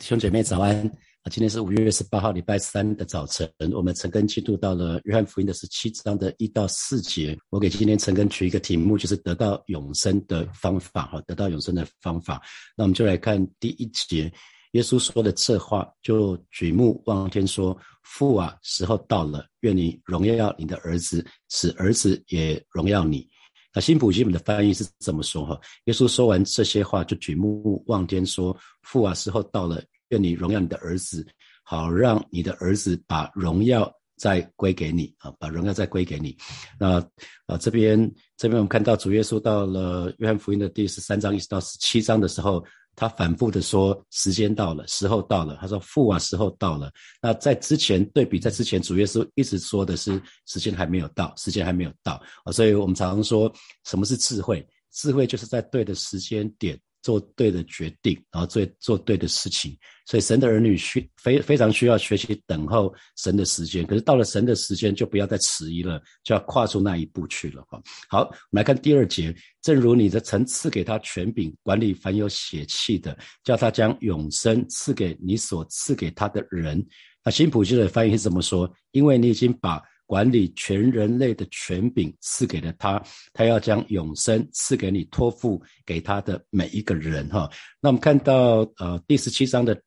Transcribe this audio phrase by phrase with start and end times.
[0.00, 0.86] 兄姐妹早安
[1.22, 1.26] 啊！
[1.28, 3.50] 今天是五月十八号，礼拜三的早晨。
[3.74, 7.36] 我们陈根进度到了约翰福音的十七章的一到四节。
[7.50, 11.06] 我给今天陈根取一个题目，就是得到永生的方法。
[11.06, 12.40] 哈，得到永生的方法。
[12.76, 14.32] 那我们就来看第一节，
[14.72, 23.28] 耶稣说的这话，就举目望天说：“父啊，时候到了，愿你荣耀你的儿子，使儿子也荣耀你。”
[23.74, 31.26] 那新普基本的翻译是这么说哈，耶稣说完这些话，就举目望天说：“父啊，时候到了，愿你荣耀你的儿子，
[31.62, 36.36] 好让你的儿子把荣耀再归给你啊，把荣耀再归给你。”
[36.80, 36.98] 那
[37.46, 37.98] 啊，这边
[38.36, 42.64] 这边我们看到主耶稣到了约翰福音的第十三章一直到十七章的时候。
[42.98, 52.50] 他反复的说：“时间到了，时候到了。”他说：“父啊，时候到了。”那在之前对比，在之前主耶稣一直说的是时间还没有到，时间还没有到啊。
[52.50, 53.52] 所以我们常常说，
[53.84, 54.66] 什么是智慧？
[54.90, 56.78] 智慧就是在对的时间点。
[57.08, 63.86] 做对的决定，然后做做对的事情，所以神的儿女需非非常需要学习等候神的时间。
[63.86, 67.64] 可是到了神的时间，就不要再迟疑了，就要跨出那一步去了。
[67.70, 69.34] 哈，好，我们来看第二节。
[69.62, 76.86] 正如你的曾赐给他权柄管理凡有血气的，叫他将永生赐给你所赐给他的人。
[77.24, 78.70] 那新普世的翻译是怎么说？
[78.90, 79.82] 因为你已经把。
[80.08, 83.00] 管理全人类的权柄赐给了他，
[83.34, 87.46] 他要将永生赐给你，托付给他的每一个人哈。
[87.78, 89.78] 那我们看到呃第十七章的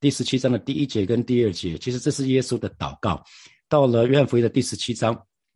[0.00, 3.22] 第十七章的第一节跟第二节，其实这是耶稣的祷告。
[3.68, 5.14] 到了约翰福音的第十七章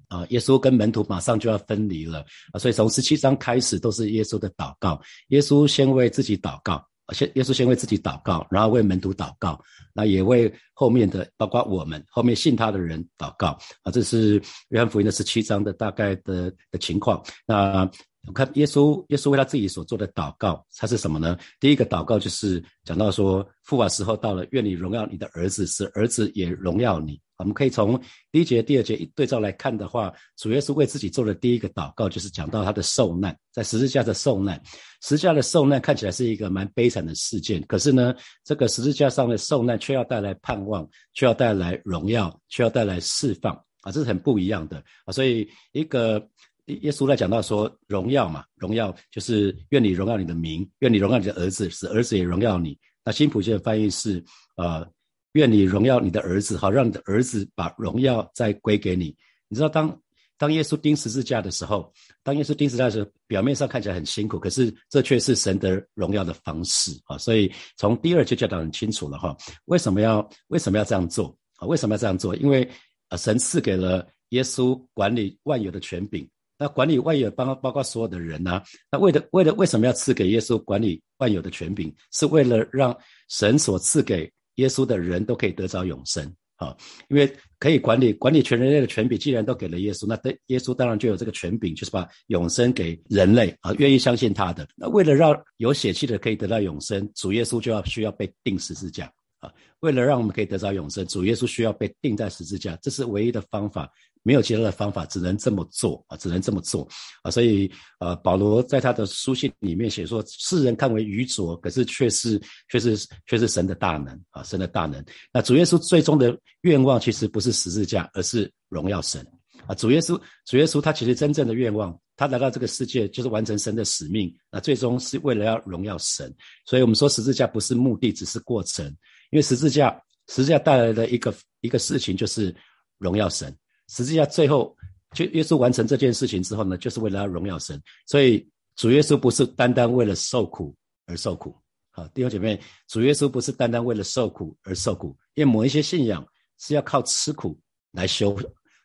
[0.08, 5.00] 啊，耶稣跟门徒马上就要分离了啊，所以从十七章开始都是耶稣的祷告。
[5.28, 6.86] 耶稣先为自己祷告。
[7.10, 9.60] 先耶稣先为自己祷告，然后为门徒祷告，
[9.92, 13.90] 那也为后面的，包括我们后面信他的人祷告啊。
[13.92, 17.22] 这是约翰福音的十七章的大概的的情况。
[17.46, 17.90] 那
[18.28, 21.36] 我看耶稣，耶稣为他自己所做的祷告，他是什么呢？
[21.58, 27.20] 第一个祷告就是讲到说，父啊，时候到了，愿你荣耀你的儿子，使儿子也荣耀你。
[27.42, 34.62] 我们可以从第一节、第二节一对照来看的话，主耶稣为自己做的第一个祷告，就是讲到他的受难，在十字架的受难。
[35.02, 45.12] 十字架的受难看起来是一个蛮悲惨的事件，可是呢，这个十字架上的受难却要带来盼望，却要带来荣耀，却要带来释放啊，这是很不一样的啊。
[45.12, 46.24] 所以一个
[46.66, 52.78] 耶稣在讲到说荣耀嘛，荣耀就是愿你荣耀你的名，愿你荣耀你的儿子，使儿子也荣耀你。
[53.04, 54.24] 那新普世的翻译是
[54.56, 54.88] 呃。
[55.32, 59.16] 愿你荣耀你的儿子，好让你的儿子把荣耀再归给你。
[59.48, 59.98] 你知道，当
[60.38, 67.16] 当耶稣钉十字架的时候，当耶稣钉十字架的时候，表面上看起来很辛苦，可是这却是神的荣耀的方式啊！
[67.16, 71.66] 所以从第二节教导很清楚了哈，为什么要为什么要这样做啊？
[71.66, 72.34] 为什么要这样做？
[72.36, 72.68] 因为
[73.08, 76.28] 啊，神赐给了耶稣管理万有的权柄，
[76.58, 78.60] 那管理万有包包括所有的人呢？
[78.90, 81.94] 那为了为了为什么要赐给耶稣管理万有的权柄？
[82.10, 82.96] 是为了让
[83.28, 86.24] 神所赐给耶稣的人都可以得着永生，
[86.56, 86.76] 啊，
[87.08, 94.68] 因为可以管理管理全人类的权柄，既然都给了耶稣，那对耶稣当然就有这个权柄，就是把永生给人类啊，愿意相信他的。
[94.76, 99.10] 那为了让有血气的可以得到永生，主耶稣就要需要被钉十字架
[99.42, 99.52] 啊。
[99.80, 103.92] 为了让我们可以得到永生，主耶稣需要被钉在十字架，这是唯一的方法。
[104.24, 106.86] 没有其他的方法，只能这么做啊，只能这么做
[107.24, 115.04] 啊，所以呃，保罗在他的书信里面写说，世人看为愚拙，可是却是却是却是神的大能啊，神的大能。
[115.32, 119.26] 那主耶稣最终的愿望其实不是十字架，而是荣耀神
[119.66, 119.74] 啊。
[119.74, 120.16] 主耶稣
[120.46, 126.32] 主耶稣他其实真正的愿望，他来到这个世界就是完成神的使命，那最终是为了要荣耀神。
[126.64, 128.86] 所以我们说十字架不是目的，只是过程，
[129.32, 132.54] 因为十字架十字架带来的一个一个事情就是
[132.98, 133.54] 荣耀神。
[133.88, 134.76] 十字架，最后
[135.14, 137.82] 就耶稣完成这件事情之后呢，就是为了要荣耀神。
[138.06, 140.74] 所以主耶稣不是单单为了受苦
[141.06, 141.56] 而受苦。
[141.90, 146.26] 好，弟兄姐妹，主耶稣不是单单为了受苦而受苦，因为某一些信仰
[146.58, 147.58] 是要靠吃苦
[147.90, 148.38] 来修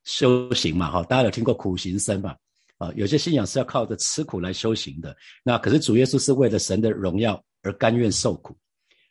[0.05, 0.89] 修行嘛。
[0.89, 2.35] 哈，大家有听过苦行僧吧？
[2.77, 5.15] 啊，有些信仰是要靠着吃苦来修行的。
[5.43, 8.57] 那可是主耶稣是为了神的荣耀而甘愿受苦。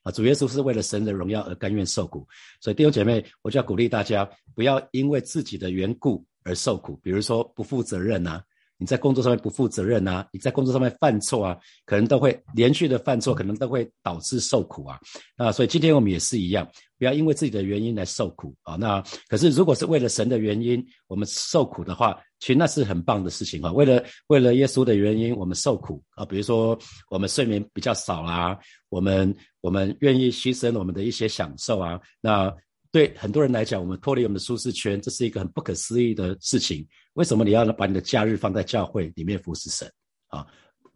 [0.07, 2.25] 啊，主耶稣是为了神的荣耀而甘愿受苦，
[2.61, 6.97] 所以弟兄姐妹，我就要鼓励大家，不要因为自己的缘故而受苦。
[7.03, 8.41] 比如说不负责任呐，
[8.79, 14.99] 你在工作上面不负责任呐，你在工作上面犯错啊，可能都会连续的犯错，可能都会导致受苦啊。
[15.37, 16.69] 啊，所以今天我们也是一样，
[16.99, 18.77] 不要因为自己的原因来受苦啊。
[18.77, 23.73] 那可是如果是为了神的原因，我们受苦的话，其实那是很棒的事情啊。
[23.73, 26.79] 为了为了耶稣的原因，我们受苦啊，比如说
[27.11, 28.59] 我们睡眠比较少啦。
[28.89, 32.55] 我们我们愿意牺牲我们的一些享受啊，那
[32.91, 36.87] 对很多人来讲，我们脱离我们的舒适圈，这是一个很不可思议的事情。
[37.15, 39.91] 为什么你要把你的假日放在教会里面服侍神
[40.29, 40.47] 啊？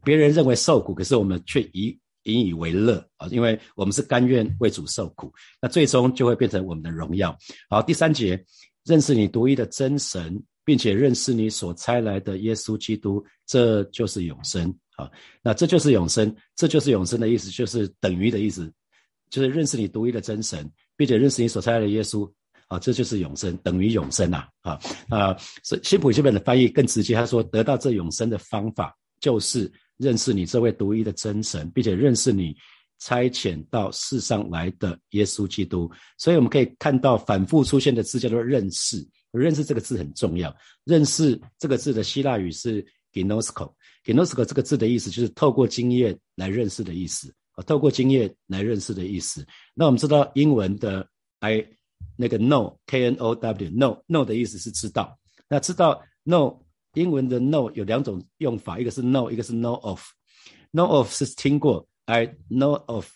[0.04, 7.36] 别人认为受苦，可是我们却以引以为乐啊，因为我们是甘愿为主受苦，那最终就会变成我们的荣耀。
[7.68, 8.42] 好，第三节，
[8.84, 15.10] 认识你独一的真神，并且认识你所差来的耶稣基督，这就是永生啊。
[15.42, 18.72] 那这就是永生，这就是永生的意思，就是等于的意思，
[19.30, 20.70] 就是认识你独一的真神，
[21.00, 22.30] 并且认识你所差来的耶稣
[22.68, 25.34] 啊，这就是永生，等于永生呐啊啊！
[25.64, 29.72] 是新普这本的翻译更直接，他说得到这永生的方法就是。
[30.00, 32.56] 认识你这位独一的真神，并且认识你
[33.00, 39.06] 差遣到世上来的耶稣基督，所以我们可以看到反复出现的字叫做认识。
[39.30, 40.56] 认识这个字很重要。
[40.84, 42.82] 认识这个字的希腊语是
[43.12, 47.30] gnosko，gnosko 这个字的意思就是透过经验来认识的意思
[47.62, 49.46] 透过经验来认识的意思。
[49.74, 51.06] 那我们知道英文的
[51.40, 51.64] i
[52.16, 55.18] 那个 know k n o w know know 的意思是知道，
[55.48, 56.58] 那知道 know。
[56.94, 60.02] 英文的 know 有两种用法，一个是 know，一个是 know of。
[60.72, 63.08] know of 是听过，I know of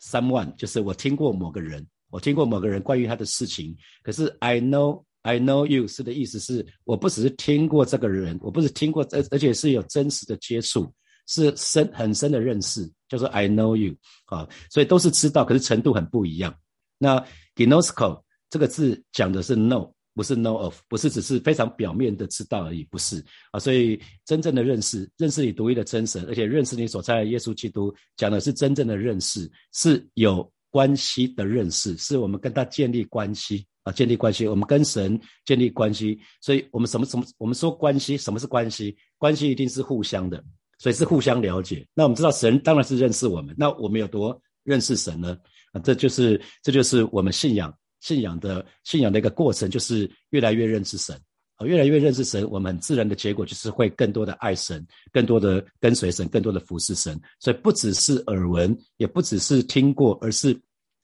[0.00, 3.76] someone，就是我听过某个人，我听过某个人关于他的事情。
[4.04, 10.88] 可是 I know I know you 是的意思是我不只是听过这个人，我不是听过，而而且是有真实的接触，
[11.26, 13.94] 是深很深的认识，叫做 I know you
[14.26, 16.54] 啊，所以都是知道，可是程度很不一样。
[16.98, 17.24] 那
[17.54, 19.92] gnosko 这个字讲的是 know。
[20.16, 23.60] 不是 know of，不是只是非常表面的知道而已，不是啊。
[23.60, 36.18] 所以真正的认识，认识你独一的真神，而且认识你所在的耶稣基督，讲的是真正的认识，是有关系的认识，是我们跟他建立关系啊，建立关系，我们跟神建立关系。
[36.40, 38.96] 所以我们什么什么，我们说关系，什么是关系？
[39.18, 40.42] 关系一定是互相的，
[40.78, 41.86] 所以是互相了解。
[41.94, 45.36] 那我们知道神当然是认识我们，那我们有多认识神呢？
[45.72, 47.72] 啊，这就是这就是我们信仰。
[48.00, 51.18] 信仰的信仰的一个过程，就是越来越认识神
[51.56, 57.18] 啊，越来越认识神，我们很自然的结果就是会更多的爱神，更多的跟随神，更多的服侍神。
[57.40, 60.56] 所以不只是耳闻，也不只是听过，而是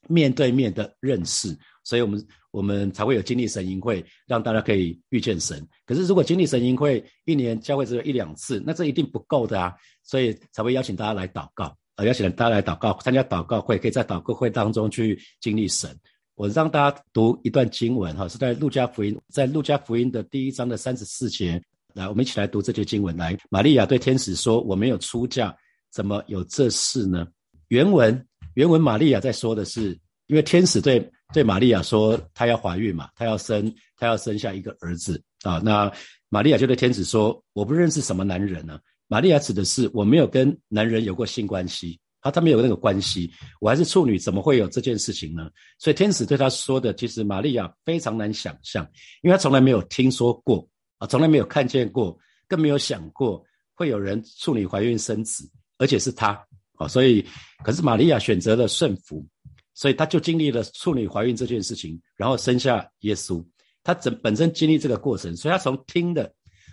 [0.06, 1.56] 面对面的认识。
[1.82, 5.66] 所以我们我们才会有经历神营会，让大家可以遇见神。
[5.84, 15.90] 可是如果经历神营会一年教会只有一两次，那这一定不够的啊，所以才会邀请大家来祷告呃，邀请大家来祷告，参加祷告会，可以在祷告会当中去经历神。
[16.34, 21.62] 我让大家读一段经文，哈，是在路加福音，在路加福音的第一章的三十四节。
[21.94, 23.14] 来，我们一起来读这节经文。
[23.19, 25.54] 来，玛利亚对天使说：“我没有出嫁，
[25.90, 27.26] 怎么有这事呢？”
[27.69, 29.90] 原文，原文，玛利亚在说的是，
[30.26, 30.99] 因为天使对
[31.32, 35.61] 对玛利亚说，她要怀孕嘛，她要生，她要生下一个儿子啊。
[35.64, 35.90] 那
[36.29, 41.99] 玛利亚就对天使说：“我不认识什么男人呢？”玛利亚指的是我没有跟男人有过性关系。
[42.25, 43.29] 他他没有那个关系，
[43.61, 45.50] 我还是处女，怎么会有这件事情呢？
[45.76, 48.88] 所以天使对他说的，其实玛利亚非常难想象，
[49.23, 50.64] 因为他从来没有听说过
[50.99, 53.44] 啊，从来没有看见过，更没有想过
[53.75, 56.40] 会有人处女怀孕生子，而且是他
[56.76, 56.87] 啊。
[56.87, 57.26] 所以，
[57.64, 59.26] 可是玛利亚选择了顺服，
[59.74, 63.44] 所以他就经历了处女怀孕这件事情，然后生下耶稣。
[63.82, 66.32] 他整本身经历这个过程，所以他从听的，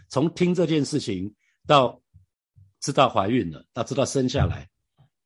[0.09, 1.33] 从听这件事情
[1.65, 1.99] 到
[2.81, 4.69] 知道怀孕了，到知道生下来。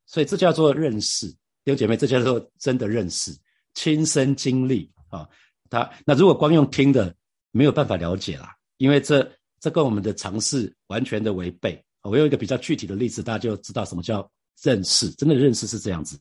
[0.06, 3.36] 所以这叫做认识，弟兄姐妹，这叫做真的认识，
[3.74, 5.28] 亲身经历啊。
[5.70, 7.14] 他那如果光用听的，
[7.52, 9.30] 没有办法了解啦，因为这
[9.60, 11.84] 这跟我们的尝试完全的违背。
[12.04, 14.30] 我用一个比较具体的例子，大家就知道什么叫
[14.62, 15.10] 认识。
[15.12, 16.20] 真的认识是这样子。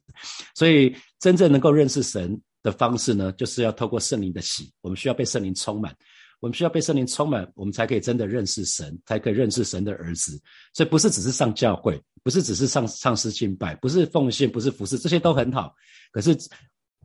[0.55, 5.95] 所以真正能够认识神的方式呢，就是要透过圣灵的喜，我们需要被圣灵充满。
[6.41, 10.41] 我们需要被圣灵充满，我们才可以真的认识神，才可以认识神的儿子。
[10.75, 15.73] 所以不是只是上教会，不是只是上上师敬拜，不是奉献，不是服侍，这些都很好。
[16.11, 16.37] 可是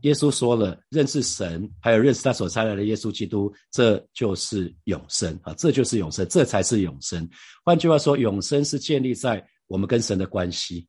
[0.01, 5.53] 耶稣说了，认识神，还有认识他所差来的耶稣基督，这就是永生啊！
[5.53, 7.29] 这就是永生，这才是永生。
[7.63, 10.87] 换句话说，永生是建立在我们跟神的关系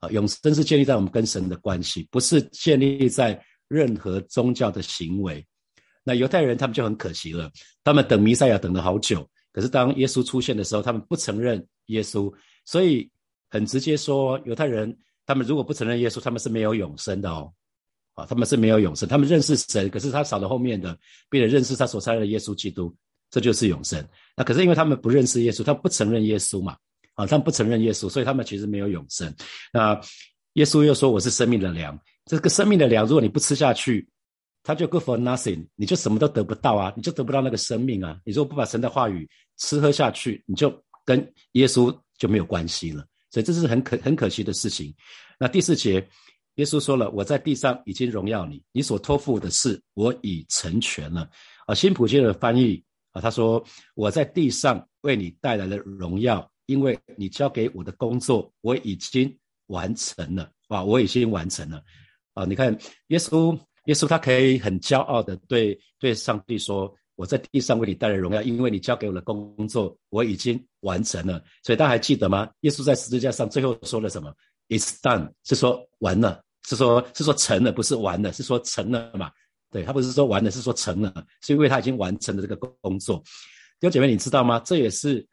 [0.00, 5.44] 啊，永生是建立在我们跟神的关系，不是建立在任何宗教的行为。
[6.04, 7.50] 那犹太人他们就很可惜了，
[7.84, 12.32] 他们等弥赛亚等了好久，可是当耶稣出现的时候，他们不承认耶稣，
[12.64, 13.10] 所以
[13.50, 17.52] 很直接说，犹太人他们如果不承认耶稣，他们是没有永生的哦，
[18.14, 20.96] 啊，他们是没有永生，他们认识神，可是他少了后面的，
[21.28, 22.94] 并且认识他所差的耶稣基督，
[23.30, 24.02] 这就是永生。
[24.34, 26.74] 那可是因为他们不认识耶稣，他不承认耶稣嘛，
[27.18, 29.34] 啊，他们不承认耶稣，所以他们其实没有永生。
[29.72, 30.00] 那
[30.52, 34.08] 耶稣又说我是生命的粮，这个生命的粮，如果你不吃下去。
[34.64, 38.20] 他就 good for nothing，你就什么都得不到啊，你就得不到那个生命啊。
[38.22, 40.68] 你如果不把神的话语吃喝下去，你就
[41.06, 43.06] 跟耶稣就没有关系了。
[43.30, 44.94] 所以这是很可很可惜的事情。
[45.38, 46.06] 那第四节，
[46.56, 51.30] 耶稣说了：“我在地上已经荣耀你，你所托付的事我已成全了。”
[51.66, 52.82] 啊，新普京的翻译
[53.12, 61.82] 啊，他说：“我在地上为你带来了荣耀，因为你交给我的工作我已经完成了。”啊，我已经完成了。
[62.34, 72.50] 啊，你看耶稣，耶稣他可以很骄傲的对对上帝说：“我在地上为你带来荣耀，因为你交给我的工作我已经完成了。”所以大家还记得吗？
[72.60, 74.30] 耶稣在十字架上最后说了什么
[74.68, 79.32] ？“It's done”，是说完了，是说，是说成了，不是完了，是说成了嘛？
[79.70, 83.16] 对他不是说完了，是说成了，是因为他已经完成了这个工作。
[83.80, 84.60] 弟兄姐妹，你知道吗？
[84.60, 85.26] 这也是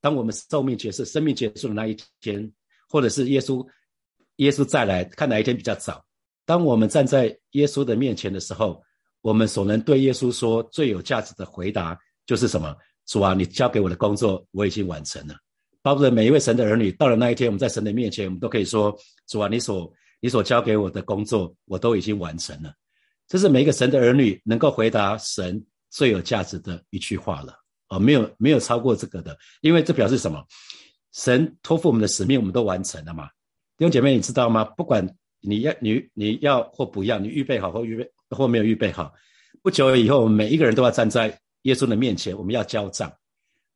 [0.00, 2.50] 当我们寿命结束、生命结束的那一天，
[2.88, 3.66] 或者是耶稣
[4.36, 6.04] 耶稣再来看哪一天比较早。
[6.44, 8.82] 当我们站在耶稣的面前的时候，
[9.20, 12.74] 我们所能对耶稣说最有价值的回答就是什么？
[13.06, 15.34] 主啊，你交给我的工作我已经完成了。
[15.80, 18.94] 包括每一位神的儿女，到了那一天，我们在神的面前，我们都可以说：
[19.26, 19.90] 主啊，你所
[20.20, 22.72] 你所交给我的工作，我都已经完成了。
[23.26, 27.54] 这是每一个神的儿女能够回答神最有价值的一句话了。
[27.88, 30.44] 哦，没有没有超过这个的，因为这表示什么？
[31.12, 33.28] 神托付我们的使命，我们都完成了嘛？
[33.76, 34.64] 弟兄姐妹，你知道吗？
[34.64, 35.08] 不管。
[35.40, 39.14] 你要你你要或不要，你预备好或预备或没有预备好，
[39.62, 43.08] 不久以后，我们每一个人都要站在耶稣的面前，我们要交账。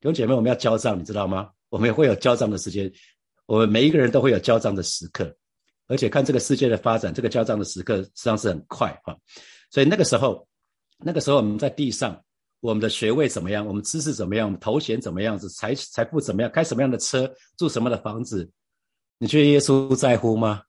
[0.01, 1.51] 弟兄姐妹，我们要交账，你知道吗？
[1.69, 2.93] 我们也会有交账的时间，
[3.47, 5.33] 我们每一个人都会有交账的时刻，
[5.87, 9.17] 而且看这个世界的发展，这个交账的时刻实际上是很快哈。
[9.71, 10.45] 所以那个时候，
[10.99, 12.21] 那个时候我们在地上，
[12.63, 13.67] 我们的学位怎么样？
[13.67, 14.47] 我们知识怎么样？
[14.47, 15.51] 我们头衔怎么样子？
[15.51, 16.51] 财财富怎么样？
[16.51, 17.29] 开什么样的车？
[17.59, 18.49] 住什么样的房子？
[19.19, 20.63] 你觉得耶稣在乎吗？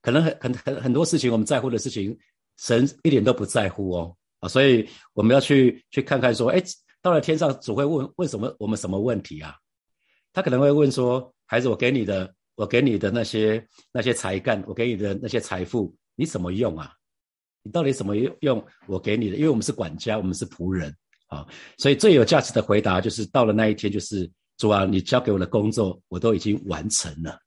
[0.00, 2.18] 可能很很很很多事情我们在乎的事情，
[2.56, 6.62] 神一点都不在乎哦啊，所以我们要去去看看说，哎，
[7.02, 9.54] 到了天上主会问问什么我们什么问题啊？
[10.32, 13.62] 他可能会问说，孩子，我给你的我给你的那些
[13.92, 16.94] 那些才干，我给你的那些财富，你怎么用啊？
[17.62, 19.36] 你到底怎么用我给你的？
[19.36, 20.96] 因为我们是管家，我们是仆人
[21.30, 21.46] 啊，
[21.78, 27.38] 所以最有价值的回答就是到了那一天，就是主啊，你交给我的工作我都已经完成了。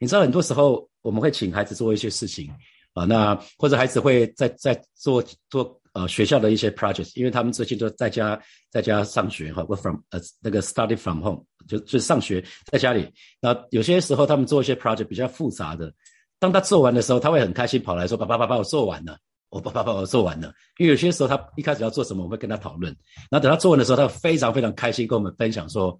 [0.00, 0.86] 你知道很多时候。
[1.02, 2.48] 我们会请孩子做一些事情，
[2.92, 8.40] 啊，那或者孩子会在在做做呃学校的一些 project，因为他们最近都在家
[8.70, 12.40] 在家上学哈或 from 呃那个 study from home，就就上学
[12.70, 13.12] 在家里。
[13.40, 15.92] 那有些时候他们做一些 project 比较复杂的，
[16.38, 19.18] 当他做完的时候，他会很开心跑来说：“爸爸爸爸，我做完了，
[19.52, 22.92] 我爸爸爸我做完了。”因为有些时候他一开始要做什么，我会跟他讨论，
[23.30, 25.98] 然后等他做完的时候，他非常非常开心跟我们分享说：“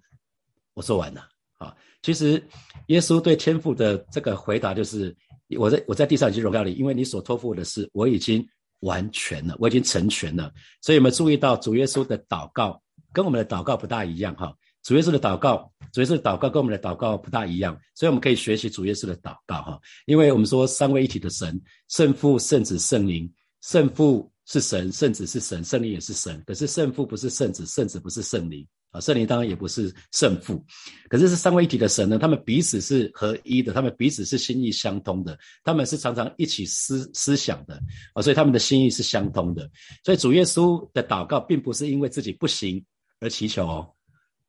[0.75, 1.21] 我做完了。”
[1.59, 2.43] 啊，其实
[2.87, 5.15] 耶稣对天父的这个回答就是：
[5.57, 8.45] 我在我在地上已经荣耀你，因为你所托付的事我已经
[8.79, 10.51] 完全了，我已经成全了。
[10.81, 12.81] 所以有没有注意到主耶稣的祷告
[13.13, 14.35] 跟我们的祷告不大一样？
[14.35, 19.61] 哈，主耶稣的祷告，主耶稣的祷告跟我们的祷告不大一样，所以我们可以学习主耶稣的祷告。
[19.61, 23.31] 哈，因为我们说三位一体的神，圣父、圣子、圣灵，
[23.63, 26.43] 圣父是神，圣子是神，圣灵也是神。
[26.45, 28.67] 可是圣父不是圣子，圣子不是圣灵。
[28.91, 30.63] 啊，圣灵当然也不是圣父，
[31.09, 32.19] 可是是三位一体的神呢。
[32.19, 37.81] 他们彼此是合一的，他们彼此是心意相通的，他们是常常一起思思想的
[38.13, 39.67] 啊，所以他们的心意是相通的。
[40.03, 42.85] 所以主耶稣的祷告并不是因为自己不行
[43.19, 43.89] 而祈求哦，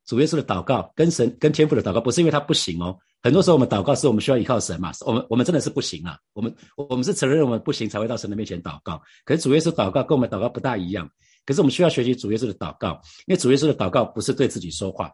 [0.07, 2.97] 主耶稣的祷告跟神跟天父的祷告不是因为他不行哦。
[3.23, 9.03] 很多时候我们祷告是我们需要依靠神嘛，我们我们真的是不行啊，我们我们是承认我们不行才会到神的面前祷告。
[9.25, 11.09] 可是主耶稣祷告跟我们祷告不大一样。
[11.47, 15.11] 可是我们需要学习主耶稣的祷告，因为主耶稣的祷告不是对自己说话，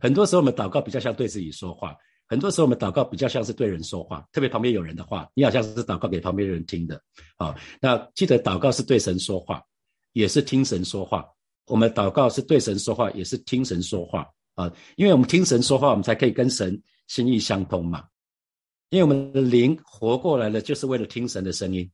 [0.00, 1.96] 很多时候我们祷告比较像对自己说话，
[2.28, 7.00] 很多时候我们祷告比较像是对人说话，特别旁边有人的话，你好像是祷告给旁边的人听的。
[7.36, 9.62] 好，那记得祷告是对神说话，
[10.12, 11.24] 也是听神说话。
[11.68, 18.04] 我们祷告是对神说话，也是听神说话啊，因为我们听神说话，我们才可以跟神心意相通嘛。
[18.90, 21.90] 因为我们的灵活过来了，就是为了听神的声音。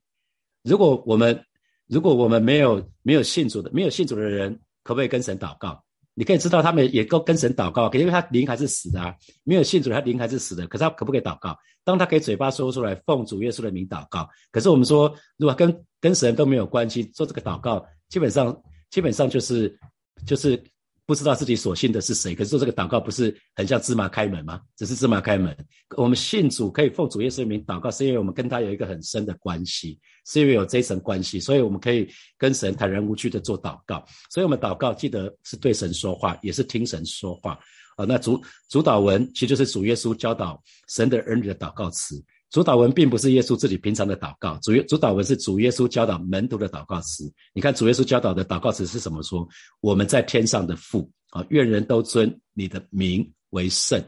[0.62, 1.44] 如果我们
[1.86, 5.82] 如果我们没有没有信主的，没有信主的人，可不可以跟神祷告？
[6.16, 9.12] 你可以知道他们也够跟神祷告，可因为他灵还是死的啊，
[9.42, 10.64] 没有信主，他灵还是死的。
[10.68, 11.58] 可是他可不可以祷告？
[11.82, 14.28] 当他可以嘴巴说出来，奉主耶稣的名祷告。
[14.52, 18.56] 可是我们说，如果跟跟神都没有关系，做这个祷告，基本上
[18.94, 19.76] 基本上就是
[20.24, 20.62] 就是。
[21.06, 24.58] 不知道自己所信的是谁，可是做这个祷告不是很像芝麻开门吗？
[24.74, 25.54] 只是芝麻开门。
[25.98, 32.08] 我们信主可以奉主耶稣名祷告，是因为我们跟他有一个很深的关系，是因为有这层关系，所以我们可以
[32.38, 34.02] 跟神坦然无惧的做祷告。
[34.30, 37.58] 所以我们祷告记得是对神说话，也是听神说话
[37.98, 38.06] 啊。
[38.06, 40.58] 那主主导文其实就是主耶稣教导
[40.88, 42.24] 神的儿女的祷告词。
[42.54, 47.28] 主导文并不是耶稣自己平常的祷告，主主导文是主耶稣教导门徒的祷告词。
[47.52, 49.20] 你看主耶稣教导的祷告词是什么？
[49.24, 49.44] 说
[49.80, 54.00] 我们在天上的父啊，愿人都尊你的名为圣。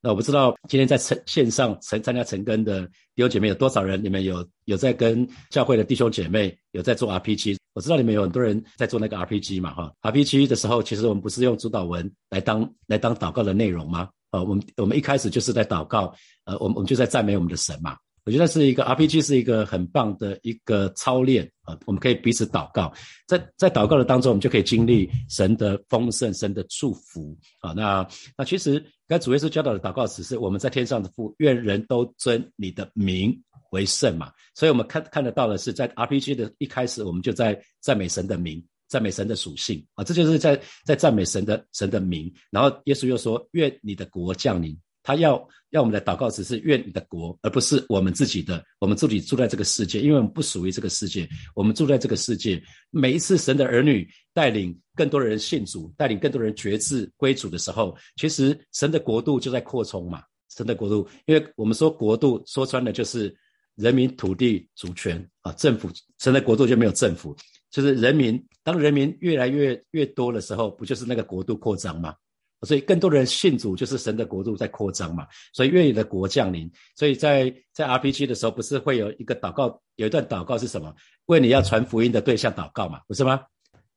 [0.00, 4.02] 那我不知道今天在成线上成参加成根的弟兄姐妹有多少人？
[4.02, 7.56] 你们有有在跟教会的弟兄姐妹有在做 RPG？
[7.72, 14.08] 我知道你们有很多人在做那个 RPG 嘛，哈，RPG 的时候，其实我们不是用主导文来当来当祷告的内容吗？
[14.32, 16.12] 呃，我们我们一开始就是在祷告，
[16.44, 17.96] 呃，我们我们就在赞美我们的神嘛。
[18.24, 21.76] 我觉得是一个 RPG，是一个很棒的一个操练啊。
[21.86, 22.92] 我们可以彼此祷告，
[23.26, 27.72] 在在祷告的当中，我们就可以经历神的丰盛、神的祝福啊。
[27.72, 33.36] 那那其实该主耶稣教导的祷告只是我们在天上的父，愿人都尊你的名
[33.72, 34.30] 为圣嘛。
[34.54, 40.04] 所以我们看看得到的是，在 RPG 的一开始，我们就在赞美神的名，赞美神的属性啊。
[40.04, 42.32] 这就是在在赞美神的神的名。
[42.50, 44.78] 然后耶稣又说：愿你的国降临。
[45.04, 48.64] 他要要我们的祷告只是愿你的国，而不是我们自己的。
[48.78, 51.28] 我们自己住在这个世界，因为我们不属于这个世界。
[51.56, 60.22] 我们住在这个世界，每一次神的儿女带领更多人信主，带领更多人觉志归主的时候，其实神的国度就在扩充嘛。
[60.56, 63.34] 神的国度，因为我们说国度说穿了就是
[63.74, 65.90] 人民、土地、主权啊，政府。
[66.20, 67.34] 神的国度就没有政府，
[67.72, 68.40] 就是人民。
[68.64, 72.14] 当人民越来越越多的时候，不就是那个国度扩张吗？
[72.64, 75.26] 所以更多的人信主，就是神的国度在扩张嘛。
[75.52, 76.70] 所以愿意的国降临。
[76.94, 80.94] 所以在在 RPG 的时候，不是会有一个祷告，有一段祷告是什么？
[81.26, 83.42] 为你要传福音的对象祷告嘛，不是吗？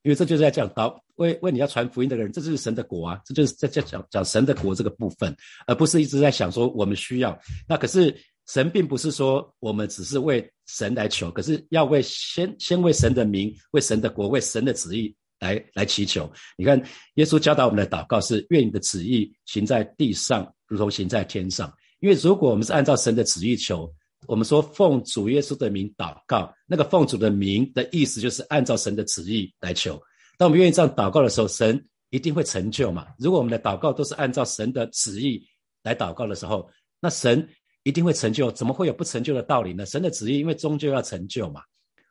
[0.01, 5.35] 因为这就是在讲祷为为你要传福音的人，这就是神的国啊，这就是在在讲讲神的国这个部分，
[5.67, 7.39] 而不是一直在想说我们需要。
[7.67, 8.15] 那可是
[8.47, 15.15] 神并不是说我们只是为神来求，可是要为先先为神的名，为神的国，为神的旨意。
[15.37, 16.81] 来来祈求，你看，
[17.15, 21.71] 耶稣教导我们的祷告是：愿你的旨意行在地上，如同行在天上。
[21.99, 23.93] 因为如果我们是按照神的旨意求，
[24.27, 30.01] 我们说奉主耶稣的名祷告，那个奉主的名的意思就是按照神的旨意来求。
[30.37, 33.05] 当我们愿意这样祷告的时候，神一定会成就嘛。
[33.19, 35.45] 如果我们的祷告都是按照神的旨意
[35.83, 36.67] 来祷告的时候，
[37.01, 37.45] 那神
[37.85, 38.51] 一定会成就。
[38.51, 39.85] 怎么会有不成就的道理呢？
[39.85, 41.61] 神的旨意因为终究要成就嘛。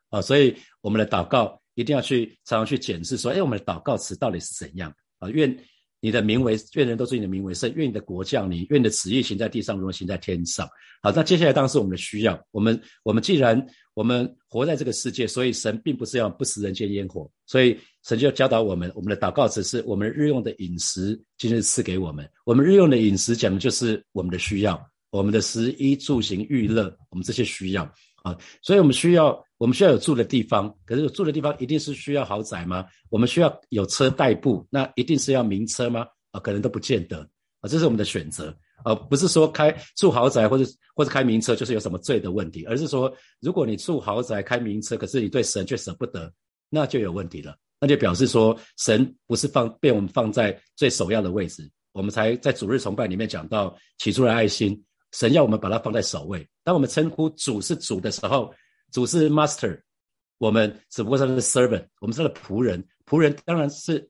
[0.09, 1.61] 啊，所以我们的祷告。
[1.76, 5.28] 一定要去常常去检视，说，哎，我们的祷告词到底是怎样啊？
[5.28, 5.52] 愿
[5.99, 10.69] 你的名为，愿人都是你的名为圣，愿你的国降临，愿你的旨意行在地上，如同行在天上。
[11.02, 12.40] 好，那接下来当然是我们的需要。
[12.52, 13.61] 我们我们既然
[13.93, 22.25] 我们活在这个世界，所以神并不是要不食人间烟火，所以神就教导我们，我们的祷告词是我们日用的饮食，今日赐给我们。
[22.45, 24.80] 我们日用的饮食讲的就是我们的需要，
[25.15, 27.85] 我们的食衣住行娱乐，我们这些需要。
[28.25, 30.75] 啊，所以我们需要，我们需要有住的地方。
[30.85, 32.85] 可是住的地方一定是需要豪宅吗？
[33.11, 36.05] 我们需要有车代步，那一定是要名车吗？
[36.33, 37.21] 啊，可能都不见得。
[37.61, 38.53] 啊，这是我们的选择。
[38.83, 40.65] 啊不是说开住豪宅或者
[40.97, 46.33] 或者开名车就是有什么罪的问题，而是说，如果你住豪宅开名车，可是你对神却舍不得，
[46.69, 47.57] 那就有问题了。
[47.79, 51.71] 那就表示说，神不是放被我们放在最首要的位置。
[51.93, 54.83] 我们才在主日崇拜里面讲到起初的爱心。
[55.15, 56.47] 神要我们把它放在首位。
[56.65, 58.53] 当我们称呼主是主的时候，
[58.91, 59.81] 主是 master，
[60.39, 62.85] 我们只不过是 servant，我们是他的仆人。
[63.07, 64.07] 仆人当然是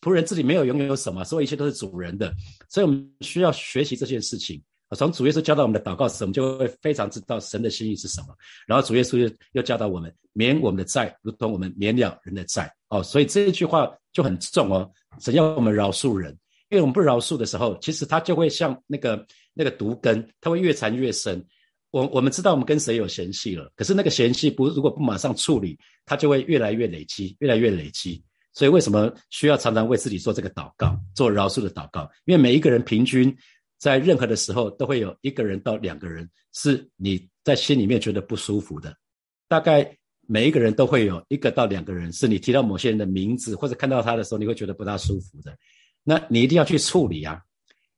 [0.00, 2.32] 仆人自己没有拥有什么，所以一切都是主人的。
[2.68, 4.62] 所以我们需要学习这件事情。
[4.96, 8.28] 从主耶稣教导我们的祷告时，我们就会非常知道神的心意是什么。
[8.68, 12.72] 然后主耶稣又又教导我们免我们的债，如同我们免了人的债。
[12.88, 14.88] 哦，所以这一句话就很重哦。
[15.18, 19.26] 神要我们饶恕人，因为我们不饶恕的时候，其实他就会像那个。
[19.58, 21.42] 那个毒根，它会越缠越深。
[21.90, 28.22] 我我们知道我们跟谁有嫌隙了，可是那个嫌隙不如果不马上处理，它就会越来越累积，越来越累积。
[28.52, 32.02] 所以为什么需要常常为自己做这个祷告，做饶恕的祷告？
[32.26, 33.34] 因为每一个人平均
[33.78, 38.94] 在任何的时候都会有一个人到两个人是你在心里面觉得不舒服的。
[39.48, 39.90] 大概
[40.28, 45.56] 每一个人都会有一个到两个人是你提到某些人的名字或者看到他的时候你会觉得不大舒服的。
[46.08, 47.42] 那你一定要去处理啊。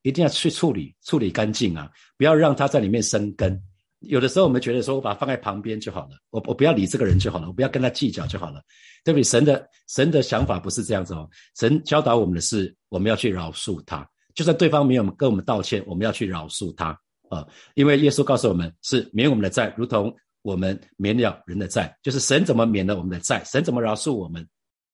[0.03, 1.91] 一定要去处理，处理干净啊！
[2.17, 3.61] 不要让它在里面生根。
[3.99, 8.63] 有的时候我们觉得说，我把它放在旁边就好了，我我不要理这个人就好了，我不要跟他计较就好了，
[9.05, 9.25] 对不对？
[9.25, 11.29] 神的神的想法不是这样子哦。
[11.57, 17.47] 神教导我们的是，我们要去饶恕他，就算对方没有跟我们道歉，我们要去饶恕他啊！
[17.75, 24.49] 因为耶稣告诉我们是免我们的债，如同我们免了人的债，就是神怎么免了我们的债，神怎么饶恕我们，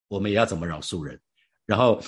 [0.08, 1.20] 我们也要怎么饶恕人，
[1.66, 2.00] 然后。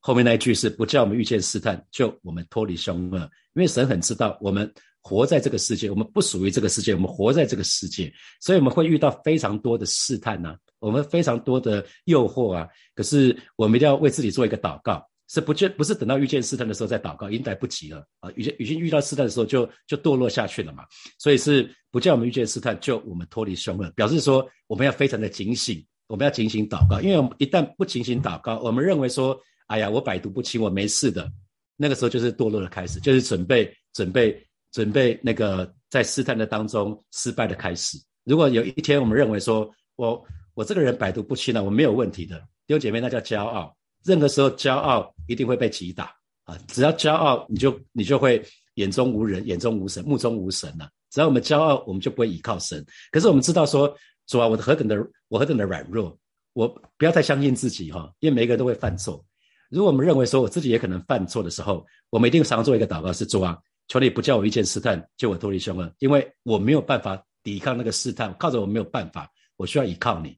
[0.00, 3.18] 后面那一句是不叫我们遇见试探，就我们脱离凶恶。
[3.54, 12.66] 因为神很知道我们活在这个世界，我们不属于这个世界，我们活在这个世界，所以我们会遇到非常多的试探呐，我们非常多的诱惑啊。
[12.94, 18.30] 可是我们一定要为自己做一个祷告，是不见不是等到遇见试探的时候再祷告，已经来不及了啊！
[18.36, 20.84] 已经已经遇到试探的时候就就堕落下去了嘛。
[21.18, 29.38] 所以是不叫我们遇见试探，就我们脱离凶恶，表示说我们要非常的警醒，我们要警醒祷告，因为我们一旦不警醒祷告，我们认为说。
[29.70, 31.30] 哎呀，我百毒不侵，我没事的。
[31.76, 37.96] 那个时候就是堕落的开始，就是准备、准备、准备那个在试探的当中失败的开始。
[38.24, 40.20] 如果有一天我们认为说，我
[40.54, 43.72] 我这个人百毒不侵了，我没有问题的，弟兄姐妹，那叫骄傲。
[44.04, 46.12] 任何时候骄傲一定会被击打
[46.44, 46.58] 啊！
[46.66, 52.84] 只要骄傲，你就你就会眼中无人，眼中无神，目中无神了只要我们骄傲，我们就不会依靠神。
[53.12, 54.96] 可是我们知道说，主啊，我的何等的
[55.28, 56.18] 我何等的软弱，
[56.54, 59.24] 我不要太相信自己哈，因为每个人都会犯错。
[59.70, 63.56] 如果我们认为说我自己也可能犯错的时候，我们一定常做一个祷告，是主啊，
[63.88, 70.36] 求你不叫我遇见试探，救我脱离凶恶，因为我没有办法抵抗那个试探，靠着我没有办法，我需要依靠你。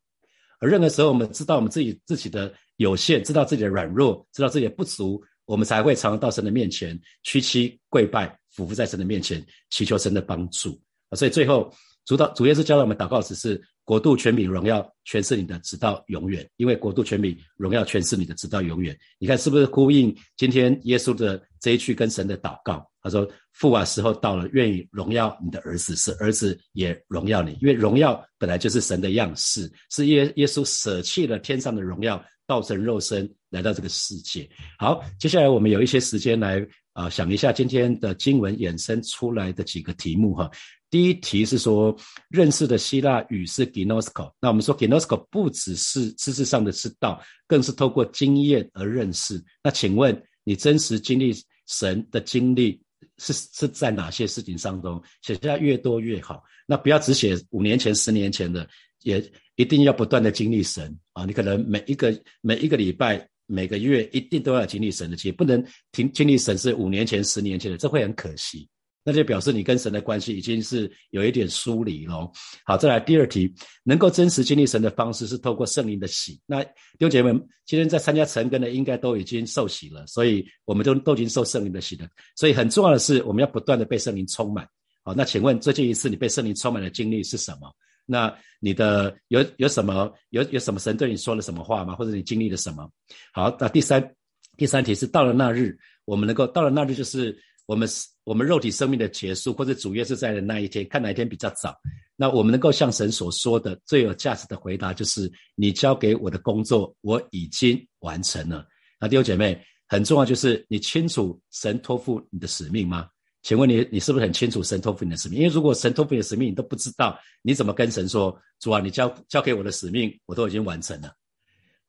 [0.61, 5.21] 而任何时候，我们知道我们自己自己的有限，知道自己的软弱，知道自己的不足。
[5.45, 11.17] 我们才会常常到神的面前屈膝跪拜，俯伏在神的面前祈求神的帮助啊！
[11.17, 11.71] 所以最后
[12.07, 13.61] 主导主耶稣教导我们祷告只是
[13.93, 16.49] 国度权柄荣耀全是你的，直到永远。
[16.57, 18.99] 因为国度权柄荣耀全是你的，直到永远。
[19.19, 22.83] 你看是不是呼应今天耶稣的这一句跟神的祷告？
[23.03, 27.53] 他说：“父啊，时候到了，愿意荣耀你的儿子，使儿子也荣耀你。
[27.61, 34.49] 因为荣耀本来就是神的样式，是耶耶稣舍弃了天上的荣耀。”道成肉身来到这个世界。
[34.79, 40.51] 好，接下来我们有一些时间来啊想一下今天的经文衍生出来的几个题目哈。
[40.93, 41.97] 第一题是说
[42.29, 49.43] 认识的希腊语是 gnosko，那我们说 gnosko 不只是知识上的知道，更是透过经验而认识。
[49.65, 51.35] 那请问你真实经历
[51.67, 52.81] 神的经历
[53.17, 55.03] 是是在哪些事情当中？
[55.23, 56.45] 写下越多越好。
[56.67, 58.69] 那不要只写五年前、十年前的，
[59.03, 59.33] 也。
[59.57, 61.27] 一定要不断的经历神啊！
[61.27, 68.67] 你可能每一个每一个礼拜、每个月一定都要经历神的，其实不能停经历神是五年前、十年前的，这会很可惜。
[69.05, 72.31] 那就表示你跟神的关系已经是有一点疏离喽。
[72.65, 76.41] 好，再来第二题，能够真实经历神的方式是透过圣灵的洗。
[76.47, 82.07] 那弟兄姐妹们，今天在参加成根的应该都已经受洗了，所以我们都都已经受圣灵的洗了。
[82.37, 84.67] 所以很重要的是，我们要不断的被圣灵充满。
[85.05, 87.75] 好，那请问最近一次你被圣灵充满的经历是什么？
[88.05, 91.95] 那你的有有什么有有什么神对你说了什么话吗？
[91.95, 92.89] 或者你经历了什么？
[93.33, 94.15] 好，那第三
[94.57, 97.37] 第三题是到了那日，我们能够到了那日，就是
[97.67, 97.89] 我们
[98.25, 101.77] 我们肉体生命的结束，或者主耶稣在的那一天，看哪一天比较早。
[102.17, 108.67] 那我们能够向神所说的最有价值的回答，就是你交给我的工作我已经完成了。
[109.01, 113.09] 那弟兄姐妹，很重要就是你清楚神托付你的使命吗？
[113.43, 115.41] 请问你，你是不是很清楚神托付你的使命？
[115.41, 118.37] 因为如果神托付你的使命你都不知道，你怎么跟神说？
[118.61, 121.13] 主啊，你交交给我的使命我都已经完成了。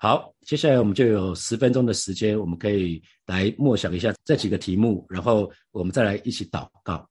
[0.03, 7.07] 好，接下来我们就有十分钟的时间，我们可以来默想一下这几个题目，然后我们再来一起祷告。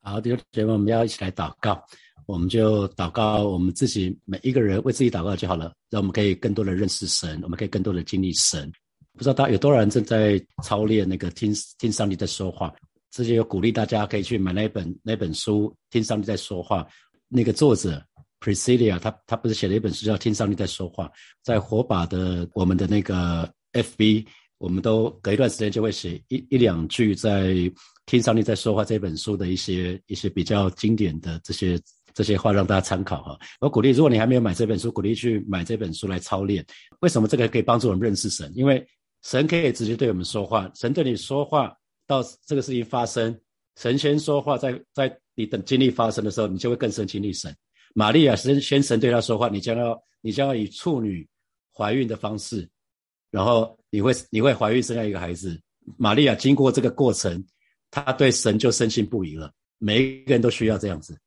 [0.00, 1.84] 好，弟兄姐妹，我们要一起来祷告，
[2.24, 8.70] 我们就祷告我们自己每一个人为自己祷告就好了，让我们可以更多的认识神，我们可以更多的经历神。
[9.14, 12.72] 不知道大家有多少人正在操练那个听听上帝在说话？
[13.10, 16.84] 之前有鼓励大家可以去买那本那本书《听上帝在说话》。
[17.34, 18.00] 那个作者
[18.42, 21.06] Priscilla，他他不是写了一本书叫《听上帝在说话》？
[21.44, 24.26] 在火把的我们的那个 FB，
[24.58, 27.44] 我们都隔一段时间就会写一一两句在
[28.06, 31.80] 《听上帝在说话》这本书的一些一些比较经典的这些
[32.12, 33.38] 这些话让大家参考哈。
[33.60, 36.66] 我鼓励，如果你还没有买这本书，鼓励去买这本书来操练。
[37.00, 38.50] 为什么这个可以帮助我们认识神？
[38.56, 38.84] 因为
[39.22, 41.72] 神可以直接对我们说话，神对你说话，
[42.08, 43.38] 到这个事情发生，
[43.76, 47.54] 神先说话，在在你等经历发生的时候，你就会更深经历神。
[47.94, 51.26] 玛利亚先先神对他说话，你将要你将要以处女
[51.72, 52.68] 怀孕的方式，
[53.30, 55.60] 然后你会你会怀孕生下一个孩子。
[55.96, 57.44] 玛利亚经过这个过程，
[57.90, 59.52] 她对神就深信不疑了。
[59.78, 61.18] 每一个人都需要这样子。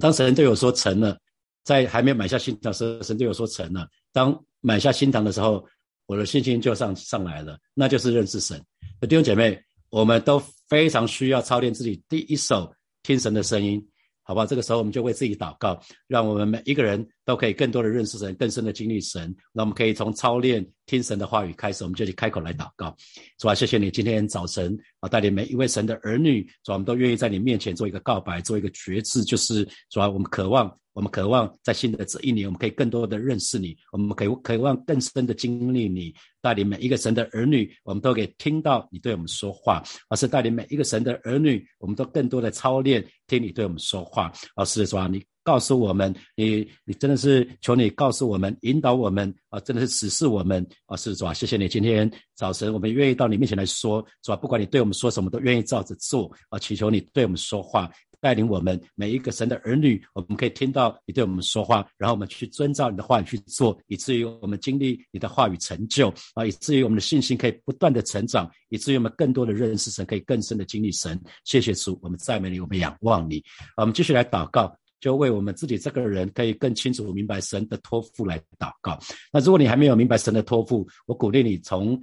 [0.00, 1.18] 当神对我说成了，
[1.64, 3.88] 在还没有买下新堂时，神对我说成了。
[4.12, 5.66] 当买下新堂的时候。
[6.06, 8.60] 我的信心就上上来了，那就是认识神。
[9.02, 9.58] 弟兄姐妹，
[9.88, 12.70] 我们都非常需要操练自己第一手
[13.02, 13.82] 听神的声音，
[14.22, 14.46] 好吧？
[14.46, 19.34] 这个时候我们就为自己祷告，让我们每一个人都可以更多的认识神，更深的经历神。
[19.52, 22.94] 那我们可以从操练听神的话语开始，我们就去开口来祷告。
[23.38, 30.72] 主啊，谢谢你今天早晨啊，带领每一位神的儿女，主啊，我们都愿意在你面前做一个告白，做一个决志，就是主啊，我们渴望。
[30.94, 39.82] 我们渴望在新的这一年，我们可以更多的认识你，我们可以渴望更深的经历你，带领每一个神的儿女，我们都可以听到你对我们说话。
[40.10, 44.30] 而是带领每一个神的儿女，我们都更多的操练听你对我们说话。
[44.54, 54.36] 而是说，你告诉我们，你你真的是求你告诉我们，引导我们啊，真的是指示我们啊，是主啊，谢谢你今天早晨，我们愿意到你面前来说，是吧？
[54.36, 57.90] 不管你对我们说什么，都愿意照着做啊，祈求你对我们说话。
[58.20, 71.20] 带领我们每一个神的儿女，我们可以听到你对我们说话，然后我们去遵照你的话语去做，以至于我们经历你的话语成就啊，以至于我们的信心可以不断的成长，以至于我们更多的认识神，可以更深的经历神。
[71.42, 73.42] 谢谢主，我们赞美你，我们仰望你。
[73.76, 74.72] 我们继续来祷告，
[75.02, 78.98] 就为我们自己这个人可以更清楚明白神的托付来祷告。
[79.30, 82.00] 那如果你还没有明白神的托付，我鼓励你从。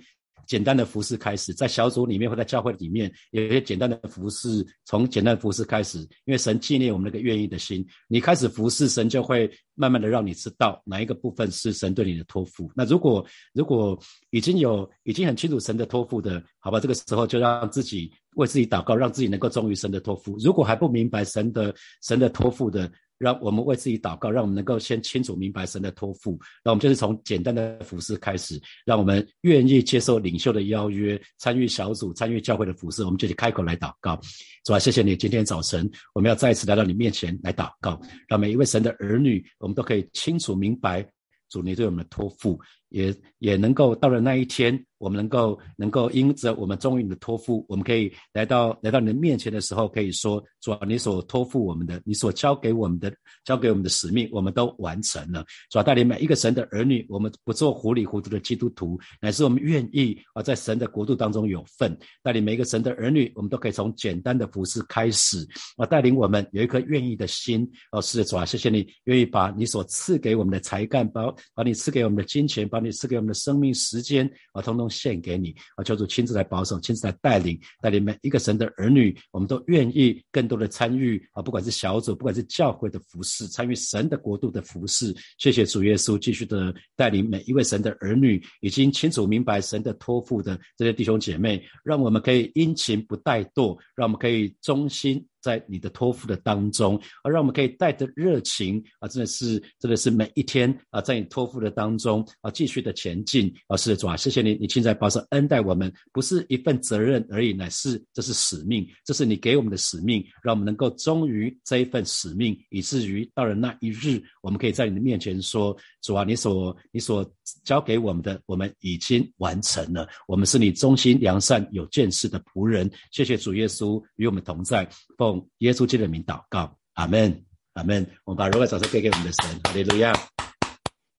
[0.49, 7.85] 简单的服饰开始，在小组里面或在教会里面，有一些简单的服饰，从简单的服饰开始，因为神纪念我们那个愿意的心。
[8.07, 12.71] 你开始服侍神，就会慢慢的让你知道哪一个部分是神对你的托付。
[12.75, 13.97] 那如果如果
[14.31, 20.35] 已经有已经很清楚神的托付的，好吧，这个时候就让自己为自己祷告，让自己能够忠于神的托付。
[20.39, 26.39] 如果还不明白神的神的托付的，让我们为自己祷告，让我们能够先清楚明白神的托付。
[26.63, 33.03] 那我们就是从简单的服饰开始，让我们愿意接受领袖的邀约，参与小组，参与教会的服饰。
[33.03, 34.19] 我们就去开口来祷告，
[34.63, 41.05] 主啊，谢谢你，今天早晨我们要再一次来到你面前来祷告，让每一位神的儿女，我们都可以清楚明白
[41.49, 44.85] 主你对我们的托付，也也能够到了那一天。
[44.99, 53.09] 我们能够能够因着我们忠于的托付，我们可以来到来到你的面前的时候，可以说主啊，你所托付我们的，你所交给我们的，
[53.45, 55.41] 交给我们的使命，我们都完成了。
[55.69, 61.97] 主啊，带领每一个神的儿女，我们不做糊里糊涂的基督徒，乃是我们愿意啊，在神的国度当中有份。
[62.21, 65.47] 带领每一个神的儿女，我们都可以从简单的服饰开始
[65.77, 67.65] 啊，带领我们有一颗愿意的心。
[67.93, 74.89] 哦，是的，主啊，谢谢你愿意把你所赐给我们的才干，把把你赐给我们的金钱，把你赐给我们的生命时间啊，通通。
[74.89, 85.15] 献给你啊，叫做亲自来保守，亲自来带领，带领每一个神的儿女，我们都愿意更多的参与啊，不管是小组，不管是教会的服饰，参与神的国度的服饰。
[85.37, 95.23] 谢谢主耶稣，继续的带领每一位神的儿女，已经清楚明白神的托付的这些弟兄姐妹，让我们可以殷勤不怠惰，让我们可以忠心。
[95.41, 117.29] 在你的托付的当中，而让我们可以带着热情啊，真的是，真的是每一天啊，在你托付的当中啊，继续的前进啊，是的主啊，谢谢你，你现在保守恩待我们，不是一份责任而已，乃是这是使命，这是你给我们的使命，让我们能够忠于这一份使命，以至于到了那一日，我们可以在你的面前说，主啊，你所你所
[117.63, 124.87] 交给我们的，我们已经完成了，我们是你忠心良善有见识的仆人，谢谢主耶稣与我们同在。
[125.29, 128.03] 奉耶稣基督的名祷告，阿门，阿门。
[128.23, 130.11] 我们把荣耀掌声给给我们的神，哈利路亚！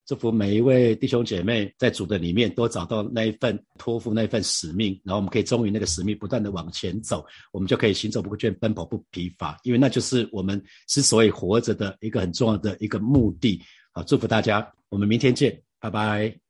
[0.05, 13.62] 祝福每一位弟兄姐妹在主的里面都找到那一份托付，那一份使命，然后我们可以忠于那个使命，不断的往前走，我们就可以行走不倦，奔跑不疲乏，因为那就是我们之所以活着的一个很重要的一个目的。
[13.92, 16.50] 好，祝福大家，我们明天见，拜拜。